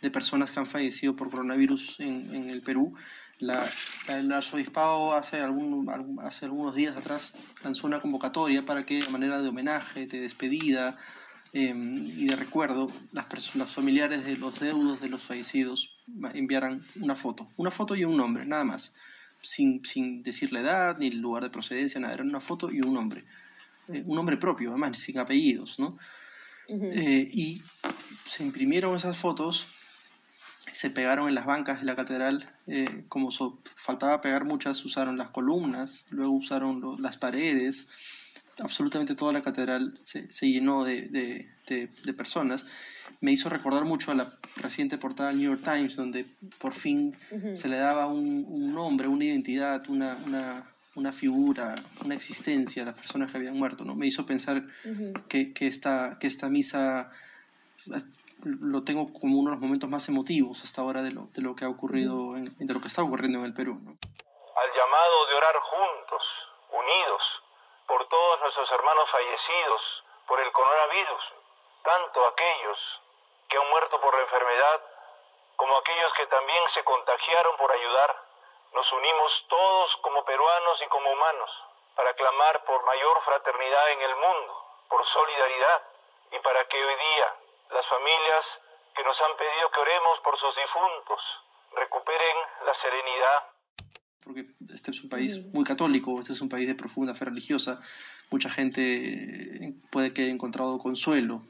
de 0.02 0.10
personas 0.10 0.50
que 0.50 0.58
han 0.58 0.66
fallecido 0.66 1.14
por 1.14 1.30
coronavirus 1.30 2.00
en, 2.00 2.34
en 2.34 2.50
el 2.50 2.60
Perú 2.60 2.94
la, 3.38 3.68
el 4.08 4.32
arzobispado 4.32 5.14
hace, 5.14 5.40
algún, 5.40 5.88
hace 6.22 6.46
algunos 6.46 6.74
días 6.74 6.96
atrás 6.96 7.34
lanzó 7.62 7.86
una 7.86 8.00
convocatoria 8.00 8.64
para 8.64 8.86
que 8.86 9.02
de 9.02 9.08
manera 9.10 9.42
de 9.42 9.48
homenaje, 9.48 10.06
de 10.06 10.20
despedida 10.20 10.96
eh, 11.52 11.74
y 11.74 12.26
de 12.26 12.36
recuerdo, 12.36 12.90
las, 13.12 13.54
los 13.54 13.70
familiares 13.70 14.24
de 14.24 14.36
los 14.36 14.58
deudos 14.58 15.00
de 15.00 15.08
los 15.08 15.22
fallecidos 15.22 15.96
enviaran 16.34 16.82
una 17.00 17.14
foto, 17.14 17.48
una 17.56 17.70
foto 17.70 17.94
y 17.94 18.04
un 18.04 18.16
nombre, 18.16 18.46
nada 18.46 18.64
más, 18.64 18.94
sin, 19.42 19.84
sin 19.84 20.22
decir 20.22 20.52
la 20.52 20.60
edad 20.60 20.98
ni 20.98 21.08
el 21.08 21.18
lugar 21.18 21.42
de 21.42 21.50
procedencia, 21.50 22.00
nada, 22.00 22.14
era 22.14 22.24
una 22.24 22.40
foto 22.40 22.70
y 22.70 22.80
un 22.80 22.94
nombre, 22.94 23.24
eh, 23.88 24.02
un 24.06 24.16
nombre 24.16 24.36
propio, 24.36 24.70
además, 24.70 24.98
sin 24.98 25.18
apellidos, 25.18 25.78
¿no? 25.78 25.98
Uh 26.68 26.78
-huh. 26.78 26.90
eh, 26.94 27.28
y 27.32 27.62
se 28.28 28.44
imprimieron 28.44 28.96
esas 28.96 29.16
fotos 29.16 29.68
se 30.76 30.90
pegaron 30.90 31.26
en 31.30 31.34
las 31.34 31.46
bancas 31.46 31.80
de 31.80 31.86
la 31.86 31.96
catedral, 31.96 32.52
eh, 32.66 33.04
como 33.08 33.30
so, 33.30 33.62
faltaba 33.76 34.20
pegar 34.20 34.44
muchas, 34.44 34.84
usaron 34.84 35.16
las 35.16 35.30
columnas, 35.30 36.04
luego 36.10 36.32
usaron 36.32 36.82
lo, 36.82 36.98
las 36.98 37.16
paredes, 37.16 37.88
absolutamente 38.58 39.14
toda 39.14 39.32
la 39.32 39.40
catedral 39.40 39.98
se, 40.02 40.30
se 40.30 40.50
llenó 40.50 40.84
de, 40.84 41.08
de, 41.08 41.48
de, 42.04 42.12
personas, 42.12 42.66
me 43.22 43.32
hizo 43.32 43.48
recordar 43.48 43.86
mucho 43.86 44.12
a 44.12 44.16
la 44.16 44.34
reciente 44.56 44.98
portada 44.98 45.30
del 45.30 45.38
New 45.38 45.50
York 45.52 45.62
Times, 45.64 45.96
donde 45.96 46.26
por 46.58 46.74
fin 46.74 47.16
se 47.54 47.68
le 47.70 47.78
daba 47.78 48.06
un, 48.06 48.44
un, 48.46 48.74
nombre, 48.74 49.08
una 49.08 49.24
identidad, 49.24 49.82
una, 49.88 50.18
una, 50.26 50.66
una, 50.94 51.10
figura, 51.10 51.74
una 52.04 52.14
existencia 52.14 52.82
a 52.82 52.86
las 52.86 52.96
personas 52.96 53.30
que 53.30 53.38
habían 53.38 53.56
muerto. 53.56 53.82
¿no? 53.86 53.94
Me 53.94 54.06
hizo 54.06 54.26
pensar 54.26 54.66
que, 55.26 55.54
que, 55.54 55.68
esta, 55.68 56.18
que 56.20 56.26
esta 56.26 56.50
misa 56.50 57.10
lo 58.46 58.86
tengo 58.86 59.10
como 59.10 59.42
uno 59.42 59.50
de 59.50 59.56
los 59.58 59.62
momentos 59.62 59.90
más 59.90 60.06
emotivos 60.08 60.62
hasta 60.62 60.80
ahora 60.80 61.02
de 61.02 61.10
lo, 61.10 61.26
de 61.34 61.42
lo 61.42 61.58
que 61.58 61.66
ha 61.66 61.68
ocurrido, 61.68 62.38
de 62.38 62.74
lo 62.74 62.80
que 62.80 62.86
está 62.86 63.02
ocurriendo 63.02 63.42
en 63.42 63.46
el 63.50 63.54
Perú. 63.54 63.74
¿no? 63.82 63.98
Al 63.98 64.70
llamado 64.70 65.26
de 65.26 65.34
orar 65.34 65.56
juntos, 65.58 66.22
unidos, 66.70 67.22
por 67.90 68.06
todos 68.08 68.40
nuestros 68.40 68.70
hermanos 68.70 69.10
fallecidos 69.10 69.82
por 70.30 70.38
el 70.38 70.50
coronavirus, 70.52 71.22
tanto 71.82 72.26
aquellos 72.26 72.78
que 73.48 73.58
han 73.58 73.68
muerto 73.70 74.00
por 74.00 74.14
la 74.14 74.22
enfermedad 74.22 74.80
como 75.56 75.76
aquellos 75.78 76.12
que 76.14 76.26
también 76.26 76.62
se 76.74 76.84
contagiaron 76.84 77.56
por 77.56 77.72
ayudar, 77.72 78.14
nos 78.74 78.92
unimos 78.92 79.32
todos 79.48 79.96
como 80.02 80.24
peruanos 80.24 80.82
y 80.82 80.86
como 80.86 81.10
humanos 81.10 81.50
para 81.96 82.14
clamar 82.14 82.62
por 82.64 82.84
mayor 82.84 83.22
fraternidad 83.24 83.90
en 83.90 84.02
el 84.02 84.14
mundo, 84.16 84.52
por 84.88 85.04
solidaridad 85.08 85.82
y 86.30 86.38
para 86.40 86.64
que 86.68 86.84
hoy 86.84 86.94
día 86.94 87.34
las 87.72 87.86
familias 87.86 88.44
que 88.94 89.04
nos 89.04 89.16
han 89.20 89.36
pedido 89.36 89.70
que 89.70 89.80
oremos 89.80 90.18
por 90.24 90.38
sus 90.38 90.54
difuntos 90.56 91.20
recuperen 91.76 92.36
la 92.64 92.74
serenidad. 92.74 93.38
Porque 94.22 94.46
este 94.72 94.90
es 94.90 95.02
un 95.02 95.08
país 95.08 95.40
muy 95.52 95.64
católico, 95.64 96.20
este 96.20 96.32
es 96.32 96.40
un 96.40 96.48
país 96.48 96.66
de 96.66 96.74
profunda 96.74 97.14
fe 97.14 97.26
religiosa. 97.26 97.80
Mucha 98.30 98.50
gente 98.50 99.74
puede 99.92 100.12
que 100.12 100.22
haya 100.22 100.32
encontrado 100.32 100.78
consuelo 100.78 101.42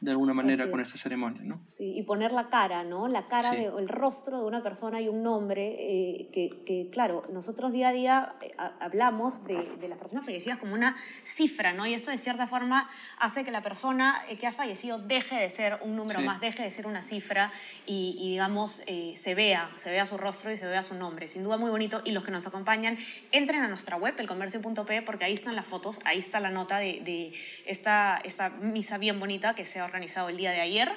de 0.00 0.12
alguna 0.12 0.32
manera 0.32 0.70
con 0.70 0.80
esta 0.80 0.96
ceremonia, 0.96 1.42
¿no? 1.42 1.60
Sí, 1.66 1.92
y 1.96 2.04
poner 2.04 2.30
la 2.30 2.48
cara, 2.48 2.84
¿no? 2.84 3.08
La 3.08 3.26
cara, 3.26 3.50
de, 3.50 3.64
el 3.64 3.88
rostro 3.88 4.38
de 4.38 4.44
una 4.44 4.62
persona 4.62 5.00
y 5.00 5.08
un 5.08 5.24
nombre, 5.24 5.74
eh, 5.76 6.28
que, 6.32 6.62
que, 6.64 6.88
claro, 6.90 7.24
nosotros 7.32 7.72
día 7.72 7.88
a 7.88 7.92
día 7.92 8.34
eh, 8.40 8.54
hablamos 8.78 9.44
de, 9.44 9.76
de, 9.80 9.88
las 9.88 9.98
personas 9.98 10.24
fallecidas 10.24 10.58
como 10.58 10.74
una 10.74 10.96
cifra, 11.24 11.72
¿no? 11.72 11.84
Y 11.84 11.94
esto 11.94 12.12
de 12.12 12.18
cierta 12.18 12.46
forma 12.46 12.88
hace 13.18 13.44
que 13.44 13.50
la 13.50 13.60
persona 13.60 14.22
eh, 14.28 14.38
que 14.38 14.46
ha 14.46 14.52
fallecido 14.52 14.98
deje 14.98 15.34
de 15.34 15.50
ser 15.50 15.80
un 15.82 15.96
número 15.96 16.20
más, 16.20 16.40
deje 16.40 16.62
de 16.62 16.70
ser 16.70 16.86
una 16.86 17.02
cifra 17.02 17.50
y, 17.84 18.16
y 18.20 18.30
digamos, 18.30 18.82
se 19.14 19.34
vea, 19.34 19.68
se 19.76 19.90
vea 19.90 20.06
su 20.06 20.16
rostro 20.16 20.52
y 20.52 20.56
se 20.56 20.66
vea 20.66 20.82
su 20.82 20.94
nombre. 20.94 21.26
Sin 21.26 21.42
duda 21.42 21.56
muy 21.56 21.70
bonito. 21.70 22.02
Y 22.04 22.12
los 22.12 22.24
que 22.24 22.30
nos 22.30 22.46
acompañan, 22.46 22.98
entren 23.32 23.62
a 23.62 23.68
nuestra 23.68 23.96
web, 23.96 24.14
elcomercio.p, 24.16 25.02
porque 25.02 25.24
ahí 25.24 25.34
están 25.34 25.56
las 25.56 25.66
fotos, 25.66 25.98
ahí 26.04 26.18
está 26.18 26.38
la 26.38 26.50
nota 26.50 26.78
de, 26.78 27.00
de 27.00 27.32
esta, 27.66 28.20
esta 28.24 28.50
misa 28.50 28.98
bien 28.98 29.18
bonita 29.18 29.54
que 29.54 29.66
se 29.66 29.80
ha 29.80 29.87
organizado 29.88 30.28
el 30.28 30.36
día 30.36 30.52
de 30.52 30.60
ayer, 30.60 30.92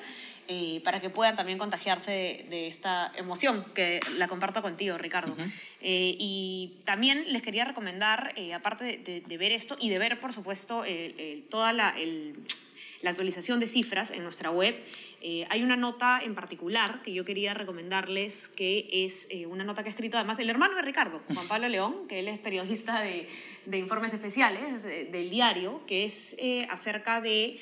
eh, 0.48 0.82
para 0.84 1.00
que 1.00 1.10
puedan 1.10 1.36
también 1.36 1.58
contagiarse 1.58 2.46
de, 2.50 2.68
esta 2.68 3.12
emoción, 3.16 3.66
que 3.74 4.00
la 4.18 4.28
comparto 4.28 4.62
contigo, 4.62 4.98
Ricardo. 4.98 5.34
Eh, 5.82 6.16
y 6.20 6.82
también 6.84 7.32
les 7.32 7.42
quería 7.42 7.64
recomendar, 7.66 8.34
eh, 8.36 8.54
aparte 8.54 8.98
de, 8.98 9.38
ver 9.38 9.52
esto 9.52 9.78
y 9.80 9.90
de 9.90 10.00
ver, 10.00 10.20
por 10.20 10.34
supuesto, 10.34 10.84
toda 11.50 11.74
la, 11.74 11.96
la, 13.01 13.10
actualización 13.12 13.60
de 13.60 13.67
cifras 13.67 14.12
en 14.12 14.24
nuestra 14.24 14.51
web, 14.51 14.75
hay 15.50 15.63
una 15.63 15.75
nota 15.75 16.20
en 16.24 16.34
particular 16.34 17.03
que 17.03 17.13
yo 17.13 17.24
quería 17.25 17.53
recomendarles, 17.53 18.48
que 18.50 18.89
es 19.05 19.27
una 19.48 19.63
nota 19.63 19.84
que 19.84 19.89
ha 19.89 19.91
escrito 19.91 20.17
además 20.17 20.39
el 20.39 20.50
hermano 20.50 20.75
de 20.75 20.81
Ricardo, 20.81 21.22
Juan 21.34 21.48
Pablo 21.48 21.70
León, 21.70 22.08
que 22.08 22.20
él 22.20 22.27
es 22.27 22.39
periodista 22.39 23.01
de, 23.01 23.29
de 23.65 23.77
informes 23.77 24.13
especiales 24.13 24.84
del 24.84 25.29
diario, 25.29 25.81
que 25.86 26.05
es 26.05 26.36
acerca 26.70 27.22
de 27.22 27.60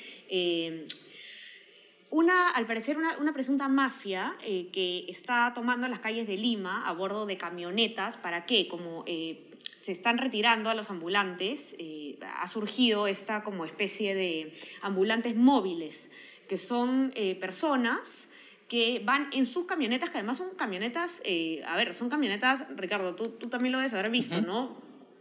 una, 2.10 2.50
al 2.50 2.66
parecer, 2.66 2.98
una, 2.98 3.16
una 3.18 3.32
presunta 3.32 3.68
mafia 3.68 4.36
eh, 4.42 4.68
que 4.72 5.06
está 5.08 5.52
tomando 5.54 5.86
las 5.86 6.00
calles 6.00 6.26
de 6.26 6.36
Lima 6.36 6.86
a 6.86 6.92
bordo 6.92 7.24
de 7.24 7.36
camionetas. 7.36 8.16
¿Para 8.16 8.46
qué? 8.46 8.66
Como 8.66 9.04
eh, 9.06 9.49
se 9.80 9.92
están 9.92 10.18
retirando 10.18 10.70
a 10.70 10.74
los 10.74 10.90
ambulantes, 10.90 11.74
eh, 11.78 12.18
ha 12.22 12.46
surgido 12.48 13.06
esta 13.06 13.42
como 13.42 13.64
especie 13.64 14.14
de 14.14 14.52
ambulantes 14.82 15.36
móviles, 15.36 16.10
que 16.48 16.58
son 16.58 17.12
personas 17.40 18.28
que 18.68 19.00
van 19.04 19.28
en 19.32 19.46
sus 19.46 19.66
camionetas, 19.66 20.10
que 20.10 20.18
además 20.18 20.38
son 20.38 20.50
camionetas, 20.56 21.22
a 21.64 21.76
ver, 21.76 21.94
son 21.94 22.10
camionetas, 22.10 22.64
Ricardo, 22.76 23.14
tú, 23.14 23.28
tú 23.28 23.48
también 23.48 23.70
lo 23.70 23.78
debes 23.78 23.92
haber 23.92 24.10
visto, 24.10 24.40
¿no? 24.40 24.76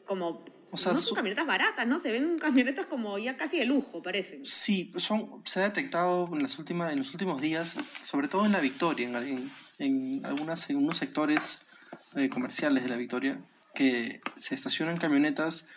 Como 0.05 0.43
no 0.71 0.77
son 0.77 1.15
camionetas 1.15 1.47
baratas, 1.47 1.87
¿no? 1.87 1.99
Se 1.99 2.11
ven 2.11 2.37
camionetas 2.37 2.85
como 2.85 3.17
ya 3.17 3.35
casi 3.37 3.57
de 3.57 3.65
lujo, 3.65 4.03
parecen. 4.03 4.45
Sí, 4.45 4.91
son, 4.97 5.41
se 5.45 5.61
ha 5.61 5.63
detectado 5.63 6.29
en, 6.31 6.43
las 6.43 6.59
últimas, 6.59 6.93
en 6.93 6.99
los 6.99 7.11
últimos 7.11 7.41
días, 7.41 7.77
sobre 8.05 8.27
todo 8.27 8.45
en 8.45 8.51
la 8.51 8.59
Victoria, 8.59 9.07
en, 9.07 9.51
en, 9.79 10.25
algunas, 10.25 10.69
en 10.69 10.77
unos 10.77 10.97
sectores 10.97 11.67
eh, 12.15 12.29
comerciales 12.29 12.83
de 12.83 12.89
la 12.89 12.97
Victoria, 12.97 13.39
que 13.79 14.19
se 14.35 14.55
estacionan 14.55 14.97
camionetas 14.97 15.69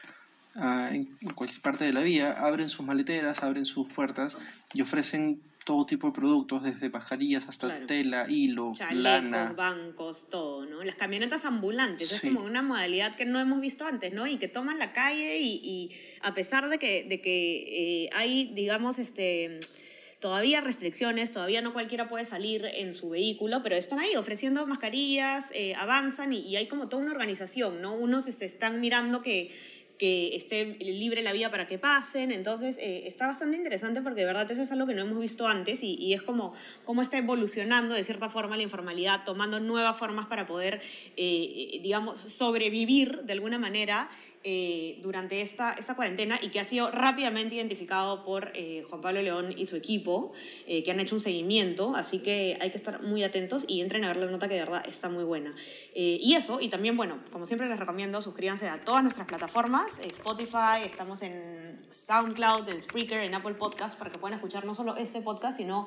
ah, 0.57 0.89
en 0.91 1.05
cualquier 1.37 1.61
parte 1.61 1.85
de 1.85 1.93
la 1.93 2.01
vía, 2.01 2.33
abren 2.33 2.69
sus 2.69 2.85
maleteras, 2.85 3.45
abren 3.45 3.65
sus 3.65 3.87
puertas 3.93 4.37
y 4.75 4.83
ofrecen 4.83 5.41
todo 5.65 5.87
tipo 5.87 6.09
de 6.09 6.13
productos, 6.13 6.65
desde 6.65 6.91
mascarillas 6.91 7.49
hasta 7.49 7.87
tela, 7.87 8.27
hilo, 8.29 8.73
Chalecos, 8.75 9.03
lana. 9.05 9.53
bancos, 9.57 10.29
todo, 10.29 10.65
¿no? 10.65 10.83
Las 10.83 10.97
camionetas 10.97 11.45
ambulantes, 11.45 12.11
es 12.11 12.21
como 12.23 12.43
una 12.43 12.61
modalidad 12.61 13.15
que 13.15 13.25
no 13.25 13.39
hemos 13.39 13.61
visto 13.61 13.87
antes, 13.87 14.13
¿no? 14.13 14.27
Y 14.27 14.39
que 14.39 14.49
toman 14.49 14.81
la 14.81 14.93
calle 14.93 15.39
y, 15.39 15.61
y 15.63 15.91
a 16.23 16.35
pesar 16.35 16.69
de 16.71 16.81
que, 16.81 17.05
de 17.09 17.21
que 17.21 18.07
eh, 18.07 18.11
hay, 18.13 18.51
digamos, 18.53 18.99
este 18.99 19.61
todavía 20.23 20.61
restricciones, 20.61 21.33
todavía 21.33 21.61
no 21.63 21.73
cualquiera 21.73 22.09
puede 22.09 22.25
salir 22.25 22.65
en 22.65 22.95
su 22.95 23.11
vehículo, 23.11 23.61
pero 23.65 23.75
están 23.75 23.99
ahí 23.99 24.15
ofreciendo 24.15 24.65
mascarillas, 24.69 25.51
eh, 25.53 25.75
avanzan 25.75 26.33
y, 26.33 26.55
hay 26.57 26.69
como 26.69 26.89
toda 26.89 27.03
una 27.03 27.11
organización, 27.11 27.83
¿no? 27.83 27.93
Unos 27.95 28.27
se 28.27 28.45
están 28.45 28.81
mirando 28.81 29.21
que 29.21 29.51
que 29.99 30.35
esté 30.35 30.65
libre 30.81 31.23
la 31.23 31.33
vía 31.33 31.53
para 31.53 31.69
que 31.69 31.79
pasen. 31.79 32.33
Entonces, 32.33 32.77
eh, 32.81 33.05
está 33.07 33.29
bastante 33.29 33.57
interesante 33.57 34.03
porque 34.03 34.23
de 34.23 34.27
verdad 34.27 34.51
eso 34.51 34.63
es 34.63 34.73
algo 34.73 34.85
que 34.85 34.95
no 34.95 35.03
hemos 35.03 35.21
visto 35.21 35.47
antes 35.47 35.85
y, 35.85 35.95
y, 35.95 36.13
es 36.13 36.23
como 36.23 36.55
cómo 36.85 37.03
está 37.03 37.19
evolucionando 37.19 37.95
de 37.95 38.03
cierta 38.03 38.29
forma 38.29 38.57
la 38.57 38.65
informalidad, 38.65 39.25
tomando 39.25 39.61
nuevas 39.61 39.97
formas 39.97 40.27
para 40.27 40.45
poder, 40.45 40.81
eh, 41.17 41.79
digamos, 41.85 42.19
sobrevivir 42.19 43.23
de 43.23 43.33
alguna 43.33 43.59
manera 43.59 44.11
eh, 44.45 44.99
durante 45.03 45.41
esta, 45.41 45.73
esta 45.73 45.95
cuarentena 45.95 46.37
y 46.43 46.49
que 46.49 46.59
ha 46.59 46.65
sido 46.65 46.91
rápidamente 46.91 47.55
identificado 47.55 48.25
por 48.25 48.51
eh, 48.55 48.85
Juan 48.89 49.01
Pablo 49.01 49.23
León 49.23 49.55
y 49.57 49.69
su 49.69 49.77
equipo, 49.77 50.33
eh, 50.67 50.83
que 50.83 50.91
han 50.91 50.99
hecho 50.99 51.15
un 51.15 51.21
seguimiento, 51.21 51.95
así 51.95 52.19
que 52.19 52.59
hay 52.61 52.71
que 52.71 52.77
estar 52.77 53.03
muy 53.03 53.23
atentos 53.23 53.65
y 53.69 53.81
entren 53.83 54.05
a 54.05 54.09
ver 54.09 54.17
la 54.17 54.27
nota 54.27 54.49
que 54.49 54.55
de 54.55 54.61
verdad 54.61 54.83
está 54.89 55.09
muy 55.09 55.23
buena. 55.23 55.55
y 55.95 56.35
eso, 56.35 56.61
y 56.61 56.69
también, 56.69 56.97
bueno, 56.97 57.21
como 57.31 57.47
siempre 57.47 57.69
les 57.69 57.79
recomiendo, 57.79 58.21
suscríbanse 58.21 58.69
a 58.69 58.81
todas 58.81 59.05
nuestras 59.05 59.29
plataformas, 59.29 60.01
Spotify, 60.01 60.83
estamos 60.85 61.23
en 61.23 61.81
SoundCloud, 61.91 62.69
en 62.69 62.81
Spreaker, 62.81 63.21
en 63.21 63.35
Apple 63.35 63.55
Podcast, 63.55 63.97
para 63.97 64.11
que 64.11 64.19
puedan 64.19 64.35
escuchar 64.35 64.65
no 64.65 64.75
solo 64.75 64.97
este 64.97 65.21
podcast, 65.21 65.57
sino 65.57 65.87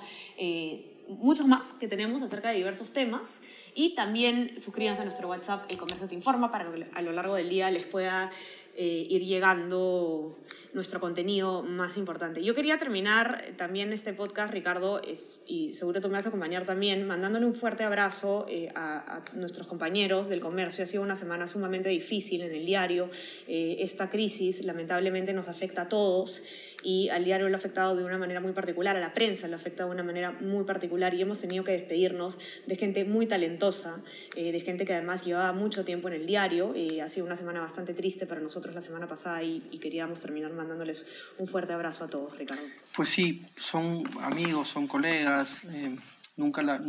muchos 1.07 1.47
más 1.47 1.73
que 1.73 1.87
tenemos 1.87 2.21
acerca 2.21 2.49
de 2.49 2.57
diversos 2.57 2.91
temas. 2.91 3.41
Y 3.73 3.95
también 3.95 4.57
suscríbanse 4.61 5.01
a 5.01 5.05
nuestro 5.05 5.27
WhatsApp, 5.27 5.65
El 5.69 5.77
Comercio 5.77 6.07
Te 6.07 6.15
Informa, 6.15 6.51
para 6.51 6.71
que 6.71 6.87
a 6.93 7.01
lo 7.01 7.11
largo 7.11 7.35
del 7.35 7.49
día 7.49 7.71
les 7.71 7.85
pueda 7.85 8.31
eh, 8.75 9.07
ir 9.09 9.23
llegando 9.23 10.37
nuestro 10.75 10.99
contenido 10.99 11.63
más 11.63 11.95
importante. 11.95 12.43
Yo 12.43 12.53
quería 12.53 12.77
terminar 12.77 13.45
también 13.55 13.93
este 13.93 14.13
podcast, 14.13 14.53
Ricardo, 14.53 15.01
es, 15.01 15.41
y 15.47 15.71
seguro 15.71 16.01
tú 16.01 16.09
me 16.09 16.15
vas 16.15 16.25
a 16.25 16.29
acompañar 16.29 16.65
también, 16.65 17.07
mandándole 17.07 17.45
un 17.45 17.55
fuerte 17.55 17.85
abrazo 17.85 18.45
eh, 18.49 18.73
a, 18.75 19.23
nuestros 19.33 19.67
compañeros 19.67 20.27
del 20.27 20.41
comercio. 20.41 20.83
Ha 20.83 20.87
sido 20.87 21.01
una 21.01 21.15
semana 21.15 21.47
sumamente 21.47 21.87
difícil 21.87 22.41
en 22.41 22.53
el 22.53 22.65
diario. 22.65 23.09
Eh, 23.47 23.77
esta 23.79 24.09
crisis 24.09 24.65
lamentablemente 24.65 25.31
nos 25.31 25.47
afecta 25.47 25.83
a 25.83 25.87
todos 25.87 26.43
y 26.83 27.07
al 27.07 27.23
diario 27.23 27.47
lo 27.47 27.55
ha 27.55 27.57
afectado 27.57 27.95
de 27.95 28.03
una 28.03 28.17
manera 28.17 28.41
muy 28.41 28.51
particular, 28.51 28.97
a 28.97 28.99
la 28.99 29.13
prensa 29.13 29.47
lo 29.47 29.53
ha 29.53 29.57
afectado 29.57 29.89
de 29.89 29.95
una 29.95 30.03
manera 30.03 30.31
muy 30.41 30.65
particular 30.65 31.13
y 31.13 31.21
hemos 31.21 31.39
tenido 31.39 31.63
que 31.63 31.71
despedirnos 31.71 32.37
de 32.67 32.75
gente 32.75 33.05
muy 33.05 33.25
talentosa, 33.25 34.03
de 34.35 34.59
gente 34.59 34.85
que 34.85 34.93
además 34.93 35.25
llevaba 35.25 35.51
mucho 35.51 35.83
tiempo 35.83 36.09
en 36.09 36.15
el 36.15 36.27
diario. 36.27 36.75
ha 37.01 37.07
sido 37.07 37.25
una 37.25 37.37
semana 37.37 37.61
bastante 37.61 37.95
triste 37.95 38.27
para 38.27 38.39
nosotros 38.39 38.75
la 38.75 38.81
semana 38.81 39.07
pasada 39.07 39.41
y, 39.41 39.61
queríamos 39.85 40.19
terminar 40.19 40.51
mandándoles 40.65 41.05
un 41.37 41.47
fuerte 41.47 41.73
abrazo 41.73 42.05
a 42.05 42.07
todos, 42.07 42.37
Ricardo. 42.37 42.63
Pues 42.95 43.09
sí, 43.09 43.45
son 43.55 44.03
amigos, 44.21 44.67
son 44.67 44.87
colegas. 44.87 45.65
Eh, 45.65 45.95
nunca 46.37 46.63
la, 46.63 46.81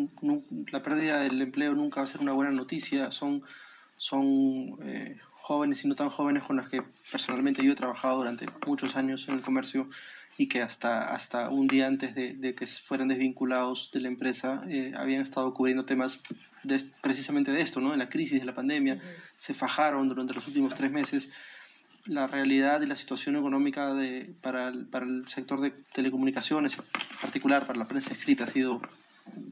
la, 0.72 0.82
pérdida 0.82 1.20
del 1.20 1.40
empleo 1.42 1.74
nunca 1.74 2.00
va 2.00 2.04
a 2.04 2.06
ser 2.06 2.22
una 2.22 2.32
buena 2.32 2.50
noticia. 2.50 3.10
Son, 3.10 3.42
son 3.98 4.78
eh, 4.82 5.18
jóvenes 5.32 5.84
y 5.84 5.88
no 5.88 5.94
tan 5.94 6.08
jóvenes 6.08 6.42
con 6.42 6.56
las 6.56 6.68
que 6.68 6.82
personalmente 7.12 7.62
yo 7.62 7.72
he 7.72 7.76
trabajado 7.76 8.18
durante 8.18 8.46
muchos 8.66 8.96
años 8.96 9.28
en 9.28 9.34
el 9.34 9.42
comercio 9.42 9.88
y 10.38 10.48
que 10.48 10.60
hasta, 10.60 11.14
hasta 11.14 11.48
un 11.48 11.66
día 11.66 11.86
antes 11.86 12.14
de, 12.14 12.54
que 12.54 12.66
fueran 12.66 13.08
desvinculados 13.08 13.90
de 13.92 14.00
la 14.00 14.08
empresa 14.08 14.62
eh, 14.68 14.92
habían 14.94 15.22
estado 15.22 15.54
cubriendo 15.54 15.86
temas 15.86 16.20
precisamente 17.00 17.52
de 17.52 17.62
esto, 17.62 17.80
¿no? 17.80 17.92
de 17.92 17.96
la 17.96 18.10
crisis, 18.10 18.40
de 18.40 18.46
la 18.46 18.54
pandemia, 18.54 19.00
se 19.34 19.54
fajaron 19.54 20.08
durante 20.08 20.34
los 20.34 20.46
últimos 20.46 20.74
tres 20.74 20.90
meses 20.90 21.30
la 22.06 22.26
realidad 22.26 22.80
y 22.82 22.86
la 22.86 22.96
situación 22.96 23.36
económica 23.36 23.94
de, 23.94 24.34
para, 24.40 24.68
el, 24.68 24.86
para 24.86 25.06
el 25.06 25.26
sector 25.28 25.60
de 25.60 25.72
telecomunicaciones, 25.92 26.78
en 26.78 26.84
particular 27.20 27.66
para 27.66 27.78
la 27.78 27.86
prensa 27.86 28.12
escrita, 28.12 28.44
ha 28.44 28.48
sido 28.48 28.80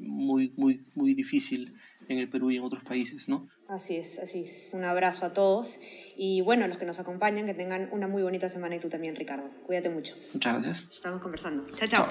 muy, 0.01 0.53
muy, 0.57 0.85
muy 0.95 1.15
difícil 1.15 1.75
en 2.09 2.19
el 2.19 2.29
Perú 2.29 2.51
y 2.51 2.57
en 2.57 2.63
otros 2.65 2.85
países, 2.85 3.29
¿no? 3.29 3.49
Así 3.69 3.97
es, 3.97 4.19
así 4.19 4.41
es. 4.41 4.71
Un 4.73 4.85
abrazo 4.85 5.25
a 5.27 5.33
todos 5.33 5.79
y 6.17 6.43
bueno, 6.43 6.69
los 6.69 6.79
que 6.79 6.85
nos 6.85 6.99
acompañan, 6.99 7.47
que 7.47 7.55
tengan 7.55 7.89
una 7.93 8.09
muy 8.09 8.23
bonita 8.23 8.49
semana 8.49 8.77
y 8.77 8.81
tú 8.81 8.89
también, 8.89 9.17
Ricardo. 9.17 9.49
Cuídate 9.67 9.89
mucho. 9.89 10.15
Muchas 10.33 10.53
gracias. 10.53 10.89
Estamos 10.93 11.23
conversando. 11.23 11.65
Chao, 11.77 11.89
chao. 11.89 12.09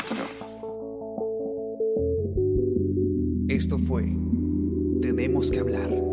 Esto 3.48 3.78
fue 3.78 4.06
Tenemos 5.02 5.52
que 5.52 5.60
hablar. 5.60 6.13